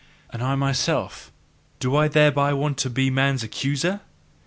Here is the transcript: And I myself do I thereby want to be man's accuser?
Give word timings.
And 0.31 0.41
I 0.41 0.55
myself 0.55 1.31
do 1.79 1.95
I 1.95 2.07
thereby 2.07 2.53
want 2.53 2.79
to 2.79 2.89
be 2.89 3.11
man's 3.11 3.43
accuser? 3.43 4.01